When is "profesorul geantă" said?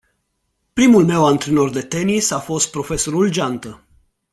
2.71-3.83